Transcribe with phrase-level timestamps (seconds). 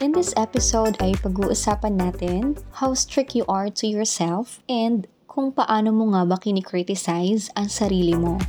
[0.00, 5.92] In this episode ay pag-uusapan natin how strict you are to yourself and kung paano
[5.92, 8.40] mo nga ba kini-criticize ang sarili mo.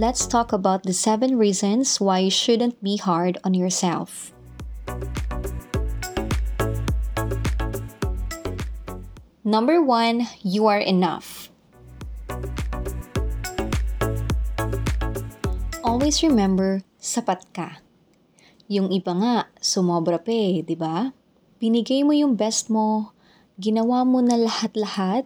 [0.00, 4.32] Let's talk about the 7 reasons why you shouldn't be hard on yourself.
[9.44, 11.52] Number 1, you are enough.
[15.84, 17.84] Always remember, sapat ka.
[18.68, 21.08] Yung iba nga, sumobra pa eh, di ba?
[21.56, 23.16] Binigay mo yung best mo,
[23.56, 25.24] ginawa mo na lahat-lahat,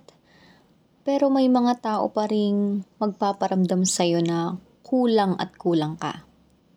[1.02, 6.22] pero may mga tao pa ring magpaparamdam sa'yo na kulang at kulang ka.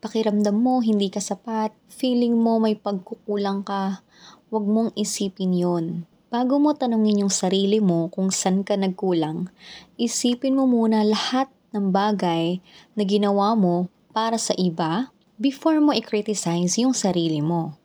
[0.02, 4.02] Pakiramdam mo hindi ka sapat, feeling mo may pagkukulang ka,
[4.50, 6.10] wag mong isipin yon.
[6.34, 9.54] Bago mo tanungin yung sarili mo kung saan ka nagkulang,
[10.02, 11.46] isipin mo muna lahat
[11.78, 12.58] ng bagay
[12.98, 17.76] na ginawa mo para sa iba before mo i-criticize yung sarili mo.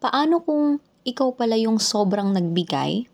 [0.00, 3.04] Paano kung ikaw pala yung sobrang nagbigay?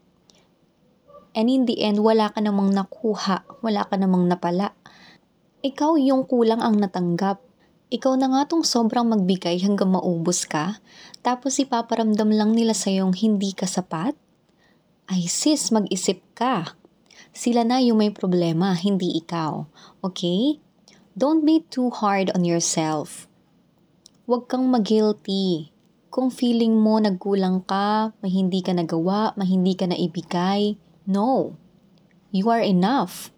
[1.35, 4.75] And in the end, wala ka namang nakuha, wala ka namang napala.
[5.63, 7.43] Ikaw yung kulang ang natanggap.
[7.91, 10.79] Ikaw na nga tong sobrang magbigay hanggang maubos ka,
[11.27, 14.15] tapos ipaparamdam lang nila sa yung hindi ka sapat?
[15.11, 16.79] Ay sis, mag-isip ka.
[17.35, 19.67] Sila na yung may problema, hindi ikaw.
[20.07, 20.63] Okay?
[21.19, 23.30] Don't be too hard on yourself
[24.31, 25.75] huwag kang mag-guilty.
[26.07, 30.79] Kung feeling mo nagkulang ka, may hindi ka nagawa, may hindi ka naibigay,
[31.11, 31.59] no.
[32.31, 33.35] You are enough.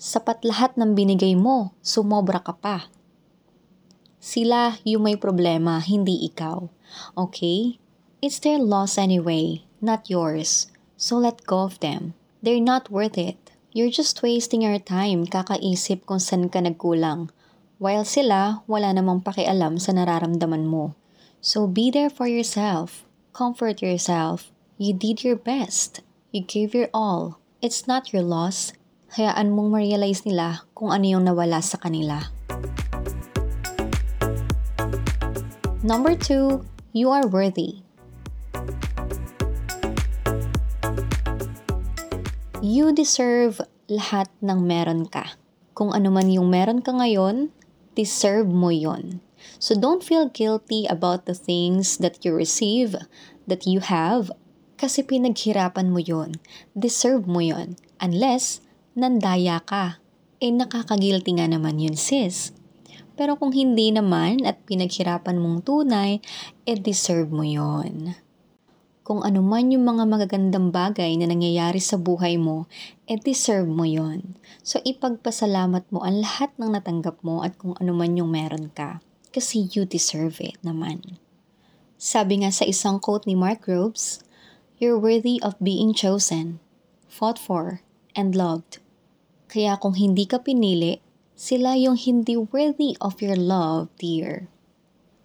[0.00, 2.88] Sapat lahat ng binigay mo, sumobra ka pa.
[4.16, 6.64] Sila yung may problema, hindi ikaw.
[7.20, 7.76] Okay?
[8.24, 10.72] It's their loss anyway, not yours.
[10.96, 12.16] So let go of them.
[12.40, 13.36] They're not worth it.
[13.76, 17.28] You're just wasting your time kakaisip kung saan ka nagkulang
[17.80, 20.92] while sila wala namang pakialam sa nararamdaman mo.
[21.40, 23.08] So be there for yourself.
[23.32, 24.52] Comfort yourself.
[24.76, 26.04] You did your best.
[26.28, 27.40] You gave your all.
[27.64, 28.76] It's not your loss.
[29.16, 32.28] Hayaan mong ma-realize nila kung ano yung nawala sa kanila.
[35.80, 37.80] Number two, you are worthy.
[42.60, 45.40] You deserve lahat ng meron ka.
[45.72, 47.48] Kung ano man yung meron ka ngayon,
[48.00, 49.20] deserve mo yon.
[49.60, 52.96] So don't feel guilty about the things that you receive,
[53.44, 54.32] that you have,
[54.80, 56.40] kasi pinaghirapan mo yon.
[56.72, 57.76] Deserve mo yon.
[58.00, 58.64] Unless,
[58.96, 60.00] nandaya ka.
[60.40, 62.56] Eh nakakagilty nga naman yun sis.
[63.20, 66.24] Pero kung hindi naman at pinaghirapan mong tunay,
[66.64, 68.16] eh deserve mo yon
[69.10, 72.70] kung ano man yung mga magagandang bagay na nangyayari sa buhay mo,
[73.10, 74.38] eh deserve mo yon.
[74.62, 79.02] So ipagpasalamat mo ang lahat ng natanggap mo at kung ano man yung meron ka.
[79.34, 81.18] Kasi you deserve it naman.
[81.98, 84.22] Sabi nga sa isang quote ni Mark Groves,
[84.78, 86.62] You're worthy of being chosen,
[87.10, 87.82] fought for,
[88.14, 88.78] and loved.
[89.50, 91.02] Kaya kung hindi ka pinili,
[91.34, 94.46] sila yung hindi worthy of your love, dear.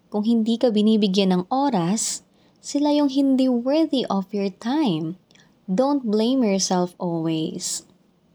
[0.10, 2.25] Kung hindi ka binibigyan ng oras,
[2.66, 5.22] sila yung hindi worthy of your time.
[5.70, 7.86] Don't blame yourself always.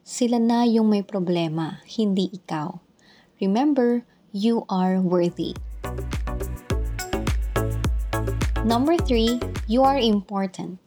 [0.07, 2.79] Sila na yung may problema, hindi ikaw.
[3.43, 5.59] Remember, you are worthy.
[8.63, 10.79] Number three, you are important.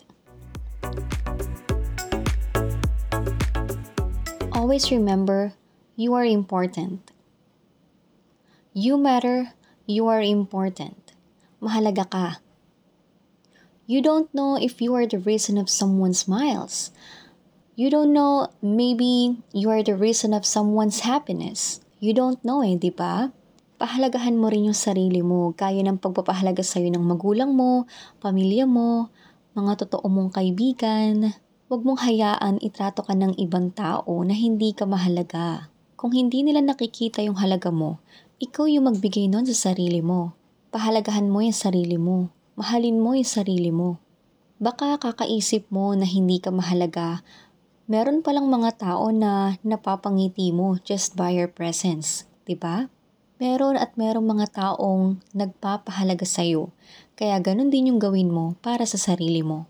[4.56, 5.52] Always remember,
[6.00, 7.12] you are important.
[8.72, 9.52] You matter,
[9.84, 11.12] you are important.
[11.60, 12.28] Mahalaga ka.
[13.84, 16.96] You don't know if you are the reason of someone's smiles.
[17.76, 21.84] You don't know, maybe you are the reason of someone's happiness.
[22.00, 23.36] You don't know eh, di ba?
[23.84, 27.84] Pahalagahan mo rin yung sarili mo, kaya ng pagpapahalaga sa'yo ng magulang mo,
[28.24, 29.12] pamilya mo,
[29.52, 31.36] mga totoo mong kaibigan.
[31.68, 35.68] Huwag mong hayaan itrato ka ng ibang tao na hindi ka mahalaga.
[36.00, 38.00] Kung hindi nila nakikita yung halaga mo,
[38.40, 40.32] ikaw yung magbigay nun sa sarili mo.
[40.72, 43.98] Pahalagahan mo yung sarili mo mahalin mo yung sarili mo.
[44.62, 47.26] Baka kakaisip mo na hindi ka mahalaga,
[47.90, 52.88] meron palang mga tao na napapangiti mo just by your presence, di ba?
[53.42, 56.70] Meron at merong mga taong nagpapahalaga sa'yo,
[57.18, 59.66] kaya ganun din yung gawin mo para sa sarili mo.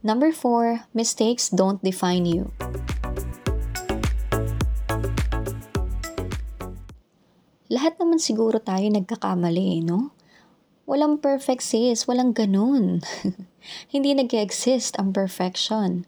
[0.00, 2.48] Number 4, mistakes don't define you.
[7.70, 10.10] Lahat naman siguro tayo nagkakamali, no?
[10.90, 12.98] Walang perfect sis, walang ganun.
[13.94, 16.02] Hindi nag exist ang perfection.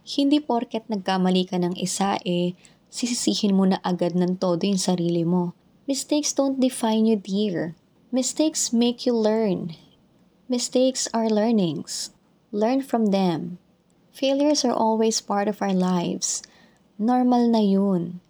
[0.00, 2.56] Hindi porket nagkamali ka ng isa eh,
[2.88, 5.52] sisisihin mo na agad ng todo yung sarili mo.
[5.84, 7.76] Mistakes don't define you, dear.
[8.08, 9.76] Mistakes make you learn.
[10.48, 12.16] Mistakes are learnings.
[12.48, 13.60] Learn from them.
[14.08, 16.40] Failures are always part of our lives.
[16.96, 18.24] Normal na yun.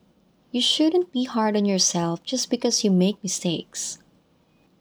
[0.53, 3.97] You shouldn't be hard on yourself just because you make mistakes.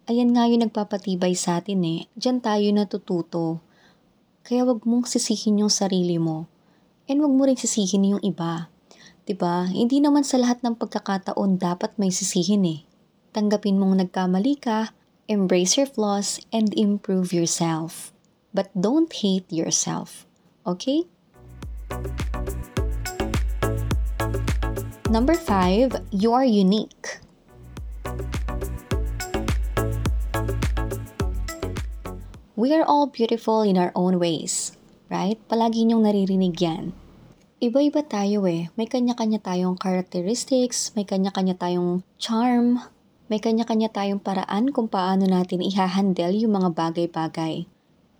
[0.03, 2.11] Ayan nga yung nagpapatibay sa atin eh.
[2.19, 3.63] Diyan tayo natututo.
[4.43, 6.51] Kaya wag mong sisihin yung sarili mo.
[7.07, 8.67] And wag mo rin sisihin yung iba.
[9.23, 9.71] 'Di ba?
[9.71, 12.83] Hindi naman sa lahat ng pagkakataon dapat may sisihin eh.
[13.31, 14.91] Tanggapin mong nagkamali ka,
[15.31, 18.11] embrace your flaws, and improve yourself.
[18.51, 20.27] But don't hate yourself.
[20.67, 21.07] Okay?
[25.11, 27.19] Number five, you are unique.
[32.55, 34.71] We are all beautiful in our own ways,
[35.11, 35.35] right?
[35.51, 36.95] Palagi niyong naririnig yan.
[37.59, 38.71] Iba-iba tayo eh.
[38.79, 42.79] May kanya-kanya tayong characteristics, may kanya-kanya tayong charm,
[43.27, 47.67] may kanya-kanya tayong paraan kung paano natin ihahandle yung mga bagay-bagay.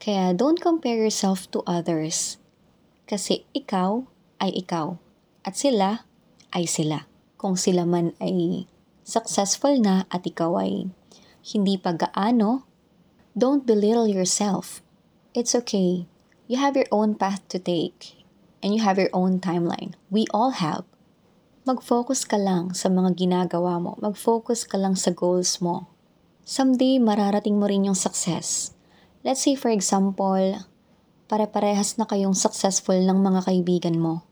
[0.04, 2.36] Kaya don't compare yourself to others.
[3.08, 4.04] Kasi ikaw
[4.44, 5.00] ay ikaw.
[5.48, 6.11] At sila
[6.52, 7.08] ay sila.
[7.40, 8.68] Kung sila man ay
[9.02, 10.92] successful na at ikaw ay
[11.42, 12.70] hindi pa gaano,
[13.34, 14.86] don't belittle yourself.
[15.34, 16.06] It's okay.
[16.46, 18.22] You have your own path to take
[18.62, 19.98] and you have your own timeline.
[20.14, 20.86] We all have.
[21.62, 23.98] Mag-focus ka lang sa mga ginagawa mo.
[24.02, 25.90] Mag-focus ka lang sa goals mo.
[26.42, 28.74] Someday, mararating mo rin yung success.
[29.22, 30.58] Let's say for example,
[31.30, 34.26] pare-parehas na kayong successful ng mga kaibigan mo.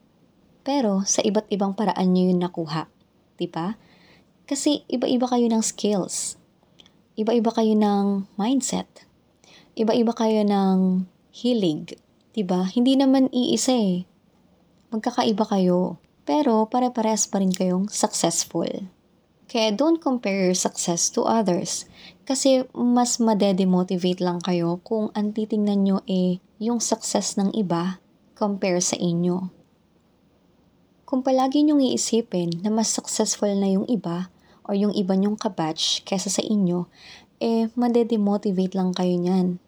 [0.60, 2.86] Pero sa iba't ibang paraan nyo yun nakuha.
[3.40, 3.80] Ba?
[4.44, 6.36] Kasi iba-iba kayo ng skills.
[7.16, 9.08] Iba-iba kayo ng mindset.
[9.72, 11.96] Iba-iba kayo ng hilig.
[12.44, 12.68] Ba?
[12.68, 14.04] Hindi naman iisa eh.
[14.92, 16.00] Magkakaiba kayo.
[16.28, 18.68] Pero pare-parehas pa rin kayong successful.
[19.50, 21.88] Kaya don't compare your success to others.
[22.22, 27.98] Kasi mas madedemotivate lang kayo kung ang titingnan nyo eh yung success ng iba
[28.40, 29.59] compare sa inyo.
[31.10, 34.30] Kung palagi nyong iisipin na mas successful na yung iba
[34.62, 36.86] or yung iba nyong kabatch kesa sa inyo,
[37.42, 39.58] eh madedemotivate lang kayo niyan.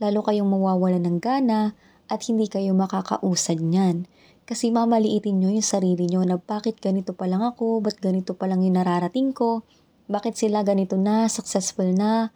[0.00, 1.76] Lalo kayong mawawala ng gana
[2.08, 4.08] at hindi kayo makakausad niyan.
[4.48, 8.48] Kasi mamaliitin nyo yung sarili nyo na bakit ganito pa lang ako, ba't ganito pa
[8.48, 9.68] lang yung nararating ko,
[10.08, 12.32] bakit sila ganito na, successful na,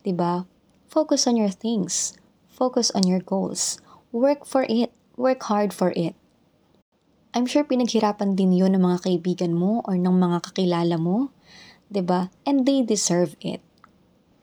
[0.00, 0.48] 'di ba?
[0.88, 2.16] Focus on your things.
[2.48, 3.76] Focus on your goals.
[4.08, 4.88] Work for it.
[5.20, 6.16] Work hard for it.
[7.34, 11.34] I'm sure pinaghirapan din yun ng mga kaibigan mo or ng mga kakilala mo,
[11.90, 12.30] ba?
[12.46, 13.58] And they deserve it.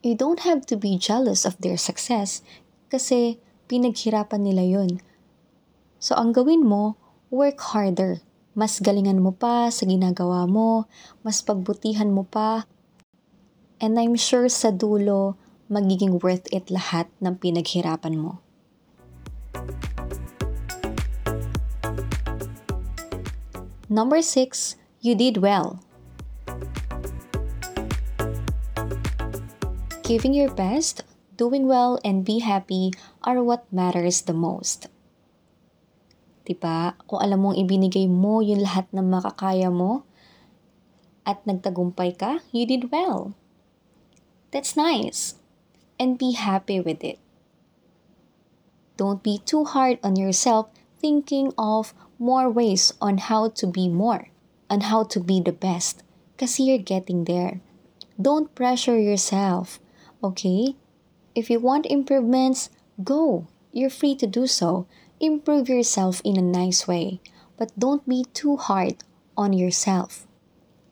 [0.03, 2.43] You don't have to be jealous of their success
[2.91, 3.39] kasi
[3.71, 4.99] pinaghirapan nila yun.
[6.03, 6.99] So ang gawin mo,
[7.31, 8.19] work harder.
[8.59, 10.91] Mas galingan mo pa sa ginagawa mo,
[11.23, 12.67] mas pagbutihan mo pa.
[13.79, 15.39] And I'm sure sa dulo,
[15.71, 18.43] magiging worth it lahat ng pinaghirapan mo.
[23.91, 25.83] Number six, you did well.
[30.07, 31.03] Giving your best,
[31.35, 34.87] doing well, and be happy are what matters the most.
[36.47, 36.95] Diba?
[37.03, 40.07] Kung alam mong ibinigay mo yung lahat ng makakaya mo
[41.27, 43.35] at nagtagumpay ka, you did well.
[44.55, 45.35] That's nice.
[45.99, 47.19] And be happy with it.
[48.95, 50.71] Don't be too hard on yourself
[51.01, 54.29] thinking of more ways on how to be more,
[54.69, 56.05] on how to be the best,
[56.37, 57.65] kasi you're getting there.
[58.21, 59.81] Don't pressure yourself,
[60.21, 60.77] okay?
[61.33, 62.69] If you want improvements,
[63.01, 63.49] go.
[63.73, 64.85] You're free to do so.
[65.17, 67.17] Improve yourself in a nice way,
[67.57, 69.01] but don't be too hard
[69.33, 70.29] on yourself.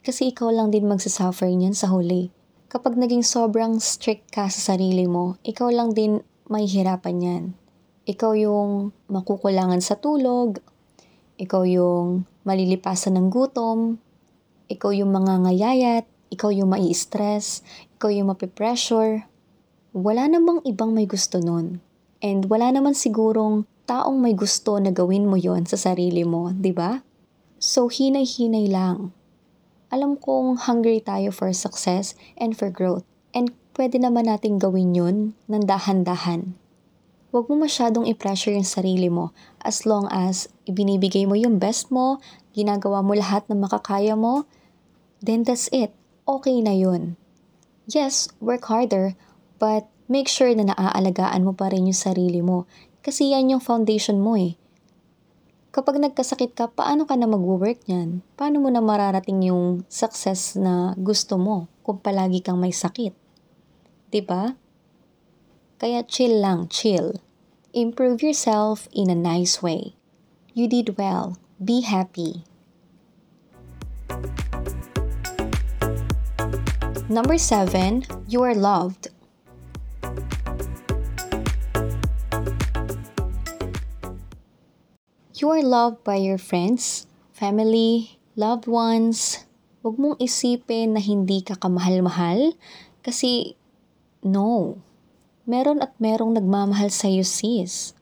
[0.02, 2.34] Kasi ikaw lang din magsasuffer niyan sa huli.
[2.72, 7.44] Kapag naging sobrang strict ka sa sarili mo, ikaw lang din may hirapan yan.
[8.10, 10.58] Ikaw yung makukulangan sa tulog,
[11.38, 14.02] ikaw yung malilipasan ng gutom,
[14.66, 17.62] ikaw yung mga ngayayat, ikaw yung mai-stress,
[18.02, 19.30] ikaw yung mapipressure.
[19.94, 21.86] Wala namang ibang may gusto nun.
[22.18, 26.74] And wala naman sigurong taong may gusto na gawin mo yon sa sarili mo, di
[26.74, 27.06] ba?
[27.62, 29.14] So, hinay-hinay lang.
[29.94, 33.06] Alam kong hungry tayo for success and for growth.
[33.38, 36.58] And pwede naman natin gawin yun ng dahan-dahan.
[37.30, 39.30] Huwag mo masyadong i-pressure yung sarili mo
[39.62, 42.18] as long as ibinibigay mo yung best mo,
[42.58, 44.50] ginagawa mo lahat ng makakaya mo,
[45.22, 45.94] then that's it.
[46.26, 47.14] Okay na yun.
[47.86, 49.14] Yes, work harder,
[49.62, 52.66] but make sure na naaalagaan mo pa rin yung sarili mo
[53.06, 54.58] kasi yan yung foundation mo eh.
[55.70, 58.26] Kapag nagkasakit ka, paano ka na mag-work niyan?
[58.34, 63.14] Paano mo na mararating yung success na gusto mo kung palagi kang may sakit?
[64.10, 64.58] 'Di ba?
[65.80, 67.24] Kaya chill lang, chill.
[67.72, 69.96] Improve yourself in a nice way.
[70.52, 71.40] You did well.
[71.56, 72.44] Be happy.
[77.08, 79.08] Number seven, you are loved.
[85.40, 89.48] You are loved by your friends, family, loved ones.
[89.80, 92.52] Huwag mong isipin na hindi ka kamahal-mahal
[93.00, 93.56] kasi
[94.20, 94.84] no.
[95.50, 97.98] Meron at merong nagmamahal sa iyo sis.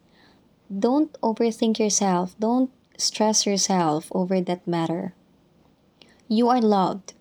[0.68, 2.36] Don't overthink yourself.
[2.44, 2.68] Don't
[3.00, 5.16] stress yourself over that matter.
[6.28, 7.16] You are loved.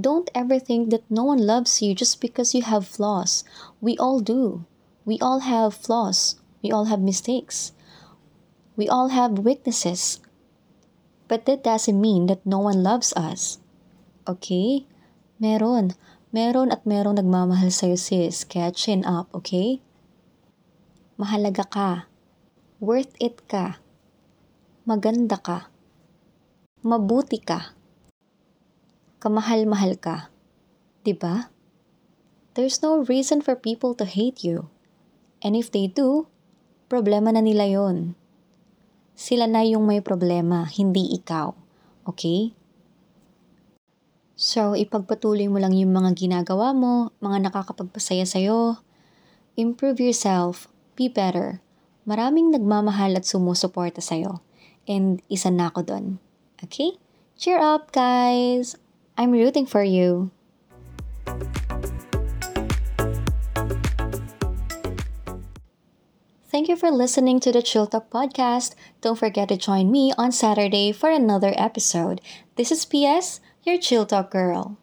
[0.00, 3.44] Don't ever think that no one loves you just because you have flaws.
[3.84, 4.64] We all do.
[5.04, 6.40] We all have flaws.
[6.64, 7.76] We all have mistakes.
[8.72, 10.24] We all have weaknesses.
[11.28, 13.60] But that doesn't mean that no one loves us.
[14.24, 14.88] Okay?
[15.36, 15.92] Meron.
[16.32, 18.48] Meron at merong nagmamahal sa'yo sis.
[18.48, 19.84] Kaya chin up, okay?
[21.20, 21.90] Mahalaga ka.
[22.80, 23.78] Worth it ka.
[24.88, 25.68] Maganda ka.
[26.82, 27.76] Mabuti ka.
[29.22, 30.34] Kamahal-mahal ka.
[31.06, 31.52] 'Di ba?
[32.58, 34.66] There's no reason for people to hate you.
[35.44, 36.26] And if they do,
[36.90, 38.18] problema na nila yon
[39.22, 41.54] sila na yung may problema, hindi ikaw.
[42.08, 42.56] Okay?
[44.42, 48.82] So, ipagpatuloy mo lang yung mga ginagawa mo, mga nakakapagpasaya sa'yo.
[49.54, 50.66] Improve yourself.
[50.98, 51.62] Be better.
[52.02, 54.42] Maraming nagmamahal at sumusuporta sa'yo.
[54.90, 56.06] And isa na ako doon.
[56.58, 56.98] Okay?
[57.38, 58.74] Cheer up, guys!
[59.14, 60.34] I'm rooting for you.
[66.50, 68.74] Thank you for listening to the Chill Talk podcast.
[69.06, 72.18] Don't forget to join me on Saturday for another episode.
[72.58, 74.76] This is PS, your Chill Talk girl.